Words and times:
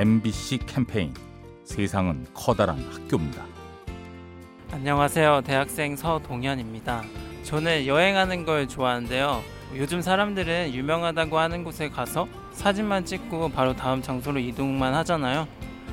MBC 0.00 0.60
캠페인 0.64 1.12
세상은 1.62 2.26
커다란 2.32 2.78
학교입니다. 2.90 3.44
안녕하세요. 4.72 5.42
대학생 5.44 5.94
서동현입니다. 5.94 7.04
저는 7.44 7.84
여행하는 7.84 8.46
걸 8.46 8.66
좋아하는데요. 8.66 9.42
요즘 9.76 10.00
사람들은 10.00 10.72
유명하다고 10.72 11.38
하는 11.38 11.64
곳에 11.64 11.90
가서 11.90 12.26
사진만 12.54 13.04
찍고 13.04 13.50
바로 13.50 13.76
다음 13.76 14.00
장소로 14.00 14.40
이동만 14.40 14.94
하잖아요. 14.94 15.46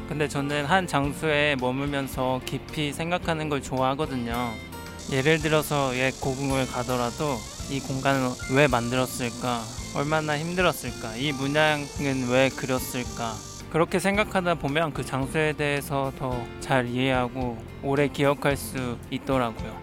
근데 0.08 0.30
저는 0.30 0.64
한 0.64 0.88
장소에 0.88 1.58
머물면서 1.60 2.40
깊이 2.46 2.94
생각하는 2.94 3.50
걸 3.50 3.62
좋아하거든요. 3.62 4.54
예를 5.12 5.40
들어서 5.40 5.94
옛 5.98 6.12
고궁을 6.22 6.68
가더라도 6.68 7.36
이 7.70 7.82
공간은 7.82 8.30
왜 8.56 8.68
만들었을까? 8.68 9.64
얼마나 9.98 10.38
힘들었을까? 10.38 11.18
이 11.18 11.34
문양은 11.34 12.30
왜 12.30 12.48
그렸을까? 12.48 13.57
그렇게 13.72 14.00
생각하다 14.00 14.56
보면 14.56 14.94
그 14.94 15.04
장소에 15.06 15.54
대해서 15.54 16.12
더 16.18 16.36
잘 16.60 16.86
이해하고 16.88 17.58
오래 17.82 18.10
기억할 18.10 18.58
수 18.58 18.98
있더라고요. 19.10 19.74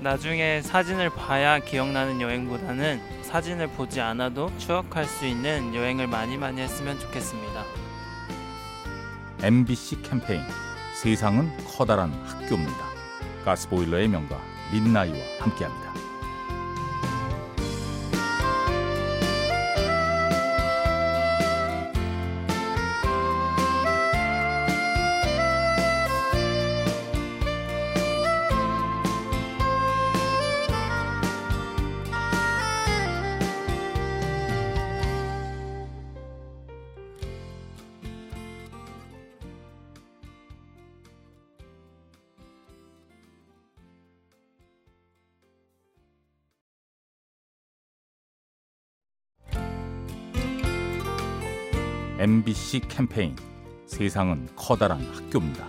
나중에 0.00 0.60
사진을 0.60 1.10
봐야 1.10 1.60
기억나는 1.60 2.20
여행보다는 2.20 3.00
사진을 3.22 3.68
보지 3.68 4.00
않아도 4.00 4.50
추억할 4.58 5.04
수 5.04 5.24
있는 5.24 5.72
여행을 5.72 6.08
많이 6.08 6.36
많이 6.36 6.60
했으면 6.60 6.98
좋겠습니다. 6.98 7.64
MBC 9.42 10.02
캠페인 10.02 10.42
세상은 11.00 11.50
커다란 11.64 12.10
학교입니다. 12.26 12.84
가스보일러의 13.44 14.08
명가 14.08 14.36
민나이와 14.72 15.16
함께합니다. 15.38 15.92
MBC 52.20 52.80
캠페인 52.80 53.34
세상은 53.86 54.46
커다란 54.54 55.00
학교입니다. 55.00 55.66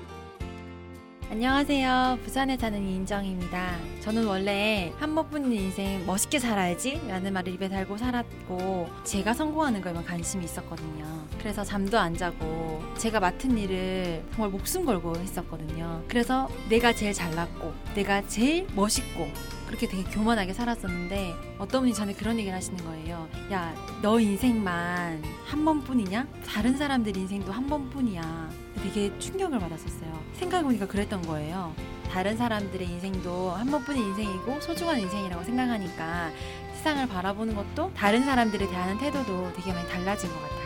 안녕하세요. 1.30 2.20
부산에 2.26 2.58
사는 2.58 2.78
이인정입니다. 2.86 3.78
저는 4.02 4.26
원래 4.26 4.92
한 4.98 5.16
번뿐인 5.16 5.50
인생 5.54 6.06
멋있게 6.06 6.40
살아야지 6.40 7.04
라는 7.08 7.32
말을 7.32 7.54
입에 7.54 7.70
달고 7.70 7.98
살았고 7.98 8.90
제가 9.06 9.34
성공하는 9.34 9.80
거에만 9.80 10.04
관심이 10.04 10.44
있었거든요. 10.44 11.26
그래서 11.40 11.64
잠도 11.64 11.98
안 11.98 12.18
자고 12.18 12.84
제가 12.98 13.22
맡은 13.22 13.58
일을 13.58 14.22
정말 14.34 14.50
목숨 14.50 14.84
걸고 14.84 15.16
했었거든요. 15.16 16.04
그래서 16.10 16.50
내가 16.68 16.92
제일 16.92 17.14
잘났고 17.14 17.74
내가 17.96 18.28
제일 18.28 18.68
멋있고 18.76 19.30
그렇게 19.72 19.88
되게 19.88 20.04
교만하게 20.04 20.52
살았었는데 20.52 21.56
어떤 21.58 21.82
분이 21.82 21.94
전에 21.94 22.14
그런 22.14 22.38
얘기를 22.38 22.54
하시는 22.54 22.78
거예요. 22.84 23.30
야, 23.54 23.74
너 24.02 24.20
인생만 24.20 25.24
한 25.46 25.66
번뿐이냐? 25.66 26.28
다른 26.46 26.76
사람들 26.78 27.16
인생도 27.16 27.54
한 27.54 27.68
번뿐이야. 27.68 28.50
되게 28.84 29.18
충격을 29.18 29.60
받았었어요. 29.60 30.22
생각해보니까 30.34 30.88
그랬던 30.88 31.22
거예요. 31.22 31.74
다른 32.12 32.36
사람들의 32.36 32.86
인생도 32.86 33.52
한 33.52 33.72
번뿐인 33.72 34.04
인생이고 34.10 34.60
소중한 34.60 35.00
인생이라고 35.00 35.42
생각하니까 35.42 36.32
세상을 36.76 37.08
바라보는 37.08 37.56
것도 37.56 37.94
다른 37.96 38.26
사람들에 38.26 38.68
대한 38.68 38.98
태도도 38.98 39.54
되게 39.56 39.72
많이 39.72 39.88
달라진 39.88 40.30
것 40.30 40.36
같아요. 40.42 40.62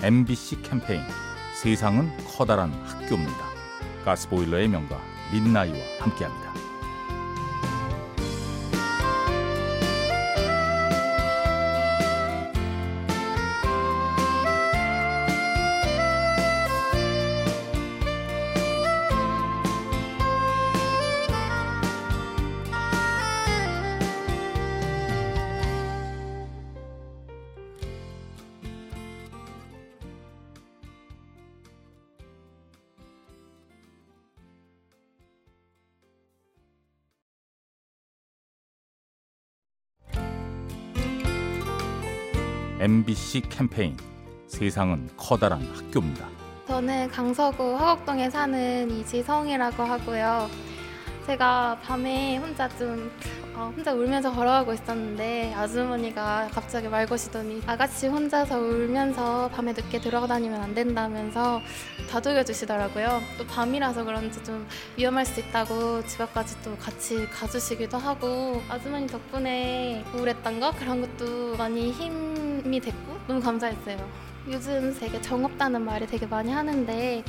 MBC 0.00 0.62
캠페인 0.62 1.02
세상은 1.60 2.10
커다란 2.24 2.72
학교입니다. 2.86 3.48
가스보일러의 4.06 4.68
명가 4.68 4.98
민나이와 5.30 5.76
함께합니다. 6.00 6.67
MBC 42.80 43.42
캠페인 43.48 43.96
세상은 44.46 45.08
커다란 45.16 45.60
학교입니다. 45.74 46.28
저는 46.68 47.08
강서구 47.08 47.76
화곡동에 47.76 48.30
사는 48.30 48.88
이지성이라고 48.88 49.82
하고요. 49.82 50.48
제가 51.26 51.78
밤에 51.82 52.36
혼자 52.36 52.68
좀 52.68 53.10
어, 53.56 53.72
혼자 53.74 53.92
울면서 53.92 54.32
걸어가고 54.32 54.72
있었는데 54.72 55.52
아주머니가 55.54 56.48
갑자기 56.52 56.86
말 56.86 57.06
거시더니 57.06 57.60
아가씨 57.66 58.06
혼자서 58.06 58.56
울면서 58.56 59.48
밤에 59.48 59.72
늦게 59.72 60.00
들어다니면 60.00 60.62
안 60.62 60.72
된다면서 60.72 61.60
다독여 62.08 62.44
주시더라고요. 62.44 63.20
또 63.36 63.46
밤이라서 63.48 64.04
그런지 64.04 64.42
좀 64.44 64.64
위험할 64.96 65.26
수 65.26 65.40
있다고 65.40 66.06
집 66.06 66.20
앞까지 66.20 66.62
또 66.62 66.76
같이 66.76 67.28
가주시기도 67.30 67.98
하고 67.98 68.62
아주머니 68.68 69.08
덕분에 69.08 70.04
우울했던 70.14 70.60
거 70.60 70.70
그런 70.70 71.00
것도 71.00 71.56
많이 71.56 71.90
힘 71.90 72.47
이 72.66 72.80
됐고 72.80 73.18
너무 73.26 73.40
감사했어요. 73.40 73.98
요즘 74.50 74.96
되게 74.98 75.20
정없다는 75.20 75.82
말이 75.82 76.06
되게 76.06 76.26
많이 76.26 76.50
하는데 76.50 77.22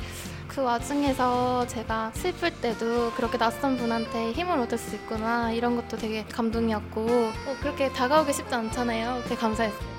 그 0.48 0.62
와중에서 0.62 1.66
제가 1.66 2.10
슬플 2.14 2.60
때도 2.60 3.12
그렇게 3.12 3.38
낯선 3.38 3.76
분한테 3.76 4.32
힘을 4.32 4.58
얻을 4.58 4.78
수 4.78 4.96
있구나 4.96 5.52
이런 5.52 5.76
것도 5.76 5.96
되게 5.96 6.24
감동이었고 6.24 7.00
어, 7.02 7.56
그렇게 7.60 7.92
다가오기 7.92 8.32
쉽지 8.32 8.54
않잖아요. 8.54 9.22
되게 9.24 9.36
감사했어요. 9.36 9.90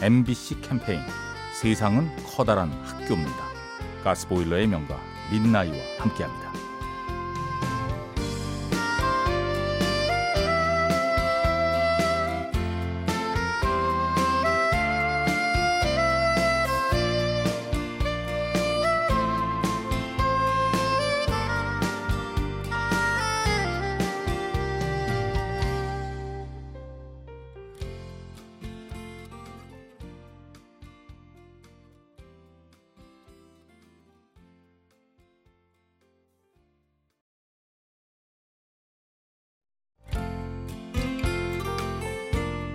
MBC 0.00 0.60
캠페인 0.60 1.00
세상은 1.60 2.10
커다란 2.24 2.70
학교입니다. 2.84 3.44
가스보일러의 4.04 4.66
명가 4.66 4.98
민나이와 5.30 5.76
함께합니다. 5.98 6.43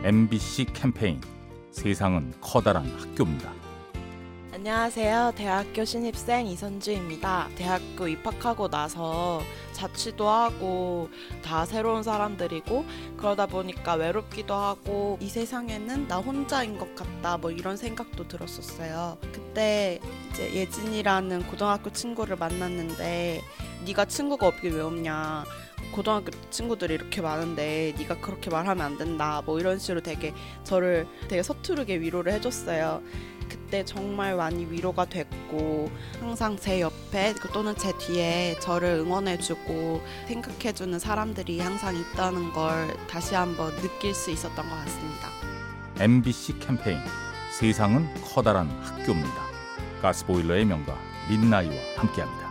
MBC 0.01 0.68
캠페인 0.74 1.19
세상은 1.72 2.34
커다란 2.40 2.86
학교입니다. 2.86 3.51
안녕하세요. 4.54 5.34
대학교 5.36 5.84
신입생 5.84 6.48
이선주입니다. 6.48 7.50
대학교 7.56 8.07
입학하고 8.07 8.69
나서 8.69 9.42
자취도 9.74 10.25
하고 10.30 11.10
다 11.44 11.66
새로운 11.66 12.04
사람들이고 12.04 12.86
그러다 13.18 13.46
보니까 13.48 13.96
외롭기도 13.96 14.54
하고 14.54 15.18
이 15.19 15.28
세상에는 15.28 16.07
나 16.07 16.19
혼자인 16.19 16.78
것 16.78 16.95
같다 16.95 17.38
뭐 17.38 17.52
이런 17.52 17.75
생각도 17.75 18.25
들었었어요. 18.25 19.18
그때 19.34 20.00
이제 20.30 20.54
예진이라는 20.54 21.45
고등학교 21.48 21.92
친구를 21.92 22.38
만났는데 22.38 23.42
네가 23.86 24.06
친구가 24.06 24.48
없길 24.48 24.75
왜 24.75 24.81
없냐 24.81 25.44
고등학교 25.92 26.32
친구들이 26.50 26.94
이렇게 26.94 27.22
많은데 27.22 27.94
네가 27.98 28.20
그렇게 28.20 28.50
말하면 28.50 28.86
안 28.86 28.98
된다 28.98 29.42
뭐 29.46 29.60
이런 29.60 29.80
식으로 29.80 30.02
되게 30.02 30.34
저를 30.64 31.08
되게 31.28 31.44
서투르게 31.44 32.00
위로를 32.00 32.34
해줬어요. 32.34 33.02
그때 33.50 33.84
정말 33.84 34.36
많이 34.36 34.66
위로가 34.70 35.06
됐고 35.06 35.92
항상 36.20 36.56
제 36.58 36.82
옆에 36.82 37.34
또는 37.54 37.76
제 37.76 37.92
뒤에 37.98 38.56
저를 38.60 39.00
응원해주고 39.00 40.02
생각해주는 40.28 40.98
사람들이 41.00 41.60
항상 41.60 41.96
있다는 41.96 42.54
걸 42.54 42.96
다시 43.08 43.36
한번 43.36 43.76
느낄 43.78 44.14
수 44.14 44.32
있었던 44.32 44.56
것 44.56 44.76
같습니다. 44.76 45.30
MBC 46.00 46.60
캠페인 46.60 47.00
세상은 47.52 48.08
커다란 48.24 48.70
학교입니다. 48.82 49.50
가스보일러의 50.02 50.66
명가 50.66 50.98
민나이와 51.30 51.76
함께합니다. 51.98 52.49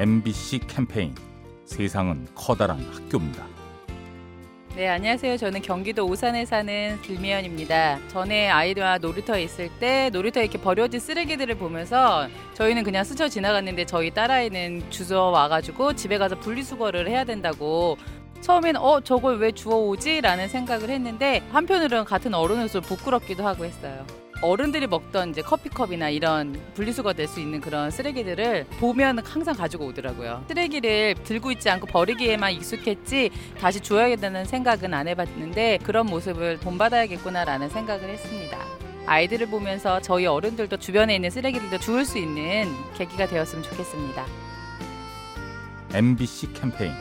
MBC 0.00 0.60
캠페인 0.60 1.14
세상은 1.66 2.26
커다란 2.34 2.80
학교입니다. 2.90 3.44
네, 4.74 4.88
안녕하세요. 4.88 5.36
저는 5.36 5.60
경기도 5.60 6.06
오산에 6.06 6.46
사는 6.46 6.98
김미연입니다. 7.02 8.08
전에 8.08 8.48
아이들과 8.48 8.96
놀이터에 8.96 9.42
있을 9.42 9.68
때 9.78 10.08
놀이터에 10.10 10.44
이렇게 10.44 10.58
버려진 10.58 11.00
쓰레기들을 11.00 11.54
보면서 11.56 12.28
저희는 12.54 12.82
그냥 12.82 13.04
스쳐 13.04 13.28
지나갔는데 13.28 13.84
저희 13.84 14.10
딸아이는 14.10 14.90
주워 14.90 15.32
와가지고 15.32 15.96
집에 15.96 16.16
가서 16.16 16.34
분리수거를 16.38 17.06
해야 17.06 17.24
된다고 17.24 17.98
처음엔 18.40 18.76
어 18.76 19.02
저걸 19.02 19.36
왜 19.36 19.52
주워 19.52 19.86
오지? 19.90 20.22
라는 20.22 20.48
생각을 20.48 20.88
했는데 20.88 21.42
한편으로는 21.52 22.06
같은 22.06 22.32
어른으로서 22.32 22.80
부끄럽기도 22.80 23.46
하고 23.46 23.66
했어요. 23.66 24.06
어른들이 24.42 24.86
먹던 24.86 25.30
이제 25.30 25.42
커피컵이나 25.42 26.08
이런 26.08 26.58
분리수거 26.74 27.12
될 27.12 27.30
수 27.30 27.38
있는 27.40 27.60
그런 27.60 27.90
쓰레기들을 27.90 28.66
보면 28.80 29.20
항상 29.20 29.54
가지고 29.54 29.86
오더라고요. 29.86 30.44
쓰레기를 30.48 31.14
들고 31.22 31.52
있지 31.52 31.68
않고 31.70 31.86
버리기에만 31.86 32.52
익숙했지 32.52 33.30
다시 33.60 33.80
줘야겠다는 33.80 34.46
생각은 34.46 34.92
안 34.94 35.06
해봤는데 35.06 35.78
그런 35.84 36.06
모습을 36.06 36.56
본받아야겠구나라는 36.58 37.68
생각을 37.68 38.08
했습니다. 38.08 38.58
아이들을 39.06 39.46
보면서 39.48 40.00
저희 40.00 40.26
어른들도 40.26 40.76
주변에 40.78 41.14
있는 41.14 41.30
쓰레기들도 41.30 41.78
주울 41.78 42.04
수 42.04 42.18
있는 42.18 42.68
계기가 42.96 43.26
되었으면 43.28 43.62
좋겠습니다. 43.62 44.26
MBC 45.92 46.52
캠페인 46.54 46.92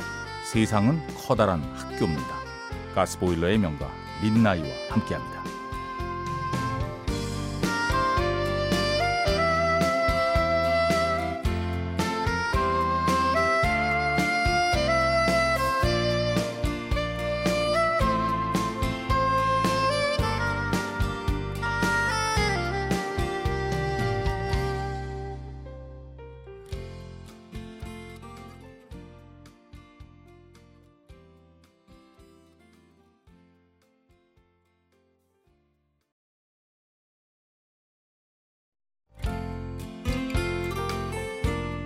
세상은 0.51 0.99
커다란 1.15 1.61
학교입니다. 1.75 2.35
가스보일러의 2.93 3.57
명가 3.57 3.89
민나이와 4.21 4.67
함께합니다. 4.89 5.48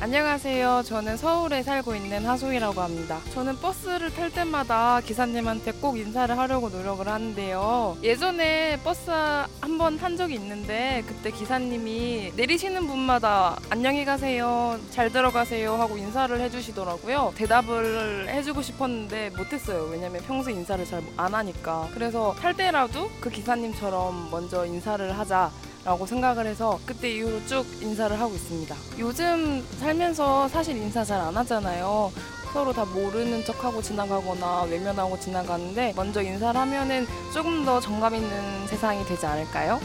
안녕하세요. 0.00 0.82
저는 0.86 1.16
서울에 1.16 1.64
살고 1.64 1.92
있는 1.96 2.24
하소희라고 2.24 2.80
합니다. 2.80 3.18
저는 3.34 3.56
버스를 3.56 4.14
탈 4.14 4.30
때마다 4.30 5.00
기사님한테 5.00 5.72
꼭 5.72 5.98
인사를 5.98 6.38
하려고 6.38 6.68
노력을 6.68 7.06
하는데요. 7.08 7.96
예전에 8.04 8.78
버스 8.84 9.10
한 9.10 9.48
번 9.76 9.98
탄 9.98 10.16
적이 10.16 10.34
있는데 10.34 11.02
그때 11.06 11.30
기사님이 11.32 12.32
내리시는 12.36 12.86
분마다 12.86 13.56
안녕히 13.70 14.04
가세요, 14.04 14.78
잘 14.90 15.10
들어가세요 15.10 15.74
하고 15.74 15.96
인사를 15.96 16.40
해주시더라고요. 16.40 17.32
대답을 17.36 18.28
해주고 18.28 18.62
싶었는데 18.62 19.30
못했어요. 19.36 19.88
왜냐면 19.90 20.22
평소 20.26 20.50
인사를 20.50 20.84
잘 20.86 21.02
안 21.16 21.34
하니까. 21.34 21.88
그래서 21.94 22.34
탈 22.40 22.54
때라도 22.54 23.10
그 23.20 23.30
기사님처럼 23.30 24.28
먼저 24.30 24.64
인사를 24.64 25.16
하자. 25.18 25.50
라고 25.88 26.04
생각을 26.04 26.46
해서 26.46 26.78
그때 26.84 27.10
이후로 27.10 27.46
쭉 27.46 27.64
인사를 27.80 28.20
하고 28.20 28.34
있습니다. 28.34 28.76
요즘 28.98 29.66
살면서 29.80 30.46
사실 30.48 30.76
인사 30.76 31.02
잘 31.02 31.18
안 31.18 31.34
하잖아요. 31.38 32.12
서로 32.52 32.74
다 32.74 32.84
모르는 32.84 33.42
척하고 33.46 33.80
지나가거나 33.80 34.64
외면하고 34.64 35.18
지나가는데 35.18 35.94
먼저 35.96 36.20
인사를 36.20 36.60
하면은 36.60 37.06
조금 37.32 37.64
더 37.64 37.80
정감 37.80 38.16
있는 38.16 38.66
세상이 38.66 39.02
되지 39.06 39.24
않을까요? 39.24 39.80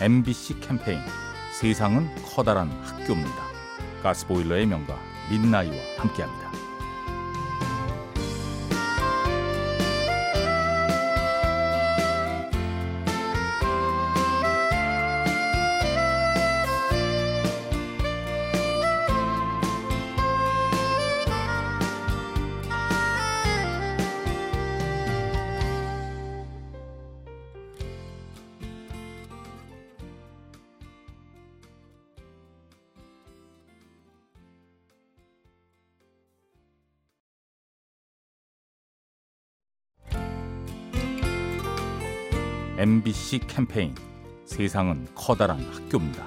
MBC 0.00 0.60
캠페인 0.60 1.00
세상은 1.60 2.08
커다란 2.32 2.70
학교입니다. 2.84 3.42
가스보일러의 4.04 4.64
명가 4.66 4.96
민나이와 5.28 5.74
함께합니다. 5.98 6.52
MBC 42.76 43.40
캠페인 43.46 43.94
세상은 44.46 45.06
커다란 45.14 45.60
학교입니다. 45.72 46.26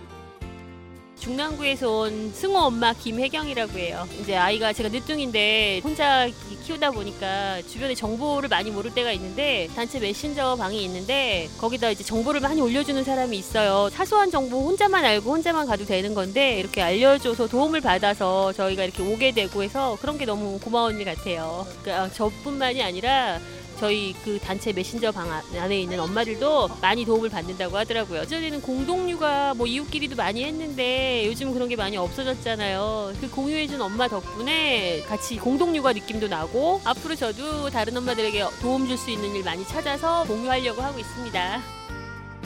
중랑구에서 1.19 1.91
온 1.91 2.31
승호 2.31 2.57
엄마 2.59 2.93
김혜경이라고 2.93 3.77
해요. 3.77 4.07
이제 4.21 4.37
아이가 4.37 4.71
제가 4.71 4.87
늦둥인데 4.87 5.81
혼자 5.83 6.29
키우다 6.63 6.91
보니까 6.91 7.61
주변에 7.63 7.95
정보를 7.95 8.47
많이 8.47 8.71
모를 8.71 8.93
때가 8.93 9.11
있는데 9.13 9.67
단체 9.75 9.99
메신저 9.99 10.55
방이 10.55 10.81
있는데 10.85 11.49
거기다 11.57 11.89
이제 11.89 12.03
정보를 12.03 12.39
많이 12.39 12.61
올려주는 12.61 13.03
사람이 13.03 13.37
있어요. 13.37 13.89
사소한 13.89 14.31
정보 14.31 14.61
혼자만 14.61 15.03
알고 15.03 15.29
혼자만 15.31 15.67
가도 15.67 15.83
되는 15.85 16.13
건데 16.13 16.59
이렇게 16.59 16.81
알려줘서 16.81 17.47
도움을 17.47 17.81
받아서 17.81 18.53
저희가 18.53 18.85
이렇게 18.85 19.03
오게 19.03 19.31
되고 19.33 19.63
해서 19.63 19.97
그런 19.99 20.17
게 20.17 20.25
너무 20.25 20.59
고마운 20.59 20.97
일 20.97 21.05
같아요. 21.05 21.67
그러니까 21.81 22.13
저뿐만이 22.13 22.81
아니라 22.81 23.39
저희 23.79 24.13
그 24.23 24.39
단체 24.39 24.73
메신저 24.73 25.11
방 25.11 25.31
안에 25.31 25.81
있는 25.81 25.99
엄마들도 25.99 26.69
많이 26.81 27.05
도움을 27.05 27.29
받는다고 27.29 27.77
하더라고요. 27.77 28.21
예전에는 28.21 28.61
공동육아 28.61 29.53
뭐 29.55 29.67
이웃끼리도 29.67 30.15
많이 30.15 30.43
했는데 30.43 31.25
요즘 31.27 31.53
그런 31.53 31.69
게 31.69 31.75
많이 31.75 31.95
없어졌잖아요. 31.95 33.13
그 33.21 33.29
공유해준 33.29 33.79
엄마 33.81 34.07
덕분에 34.07 35.03
같이 35.07 35.37
공동육아 35.37 35.93
느낌도 35.93 36.27
나고 36.27 36.81
앞으로 36.85 37.15
저도 37.15 37.69
다른 37.69 37.95
엄마들에게 37.97 38.43
도움 38.61 38.87
줄 38.87 38.97
수 38.97 39.11
있는 39.11 39.35
일 39.35 39.43
많이 39.43 39.63
찾아서 39.67 40.23
공유하려고 40.25 40.81
하고 40.81 40.97
있습니다. 40.97 41.61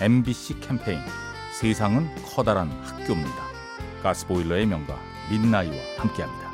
MBC 0.01 0.59
캠페인 0.59 0.99
세상은 1.57 2.09
커다란 2.25 2.69
학교입니다. 2.83 3.47
가스보일러의 4.03 4.65
명가 4.65 4.99
민나이와 5.29 5.75
함께합니다. 5.97 6.51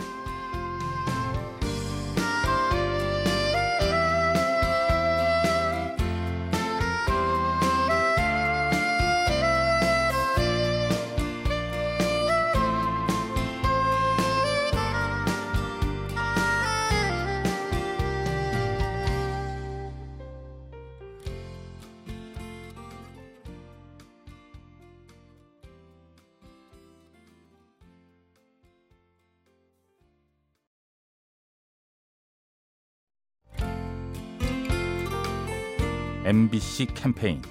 MBC 36.28 36.88
캠페인 36.94 37.42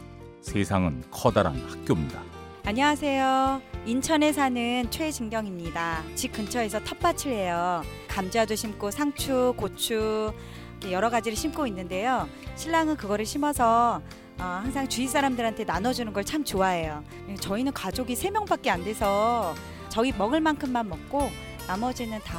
세상은 0.42 1.02
커다란 1.10 1.56
학교입니다. 1.66 2.20
안녕하세요. 2.66 3.62
인천에 3.86 4.34
사는 4.34 4.90
최진경입니다. 4.90 6.02
집 6.14 6.34
근처에서 6.34 6.80
텃밭을 6.84 7.32
해요. 7.32 7.82
감자도 8.06 8.54
심고 8.54 8.90
상추, 8.90 9.54
고추 9.56 10.30
여러 10.90 11.08
가지를 11.08 11.34
심고 11.38 11.66
있는데요. 11.68 12.28
신랑은 12.56 12.98
그거를 12.98 13.24
심어서 13.24 14.02
어, 14.38 14.42
항상 14.42 14.86
주위 14.86 15.06
사람들한테 15.06 15.64
나눠주는 15.64 16.12
걸 16.12 16.22
참 16.22 16.44
좋아해요. 16.44 17.02
저희는 17.40 17.72
가족이 17.72 18.14
세 18.14 18.30
명밖에 18.30 18.68
안 18.68 18.84
돼서 18.84 19.54
저희 19.88 20.12
먹을 20.12 20.42
만큼만 20.42 20.86
먹고 20.86 21.30
나머지는 21.66 22.18
다 22.20 22.38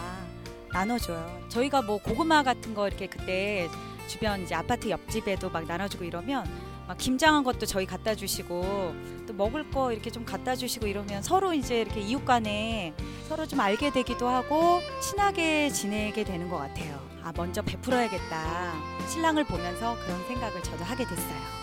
나눠줘요. 0.72 1.42
저희가 1.50 1.82
뭐 1.82 1.98
고구마 1.98 2.44
같은 2.44 2.76
거 2.76 2.88
이렇게 2.88 3.08
그때 3.08 3.68
주변 4.08 4.42
이제 4.42 4.56
아파트 4.56 4.90
옆집에도 4.90 5.50
막 5.50 5.66
나눠주고 5.66 6.04
이러면 6.04 6.46
막 6.88 6.98
김장한 6.98 7.44
것도 7.44 7.66
저희 7.66 7.86
갖다 7.86 8.16
주시고 8.16 8.96
또 9.28 9.34
먹을 9.34 9.70
거 9.70 9.92
이렇게 9.92 10.10
좀 10.10 10.24
갖다 10.26 10.56
주시고 10.56 10.88
이러면 10.88 11.22
서로 11.22 11.54
이제 11.54 11.82
이렇게 11.82 12.00
이웃 12.00 12.24
간에 12.24 12.94
서로 13.28 13.46
좀 13.46 13.60
알게 13.60 13.92
되기도 13.92 14.28
하고 14.28 14.80
친하게 15.02 15.70
지내게 15.70 16.24
되는 16.24 16.50
것 16.50 16.58
같아요. 16.58 17.00
아, 17.24 17.34
먼저 17.36 17.62
베풀어야겠다. 17.62 18.74
신랑을 19.10 19.44
보면서 19.44 19.98
그런 20.06 20.26
생각을 20.28 20.64
저도 20.64 20.86
하게 20.86 21.04
됐어요. 21.04 21.58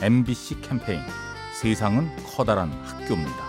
MBC 0.00 0.60
캠페인 0.60 1.00
세상은 1.60 2.10
커다란 2.24 2.70
학교입니다. 2.84 3.48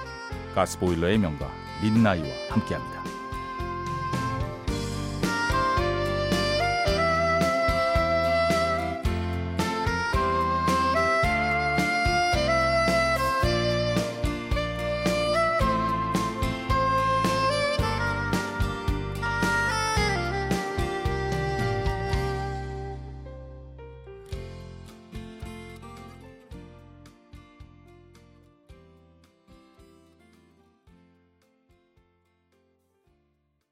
가스보일러의 0.54 1.18
명가 1.18 1.50
민나이와 1.82 2.28
함께합니다. 2.50 3.19